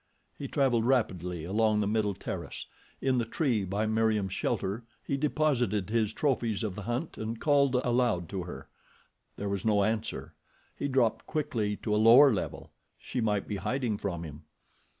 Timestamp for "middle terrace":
1.87-2.65